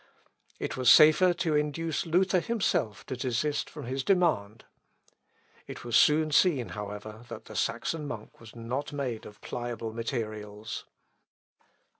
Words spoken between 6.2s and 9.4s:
seen, however, that the Saxon monk was not made of